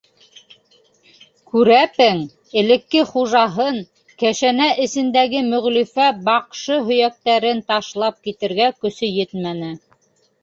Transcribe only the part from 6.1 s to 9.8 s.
баҡшы һөйәктәрен ташлап китергә көсө етмәне.